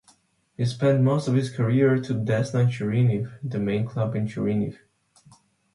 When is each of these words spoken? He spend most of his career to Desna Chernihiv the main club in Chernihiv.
He 0.57 0.65
spend 0.65 1.05
most 1.05 1.27
of 1.27 1.35
his 1.35 1.55
career 1.55 1.97
to 2.01 2.15
Desna 2.15 2.65
Chernihiv 2.67 3.31
the 3.43 3.59
main 3.59 3.85
club 3.85 4.15
in 4.15 4.25
Chernihiv. 4.25 4.79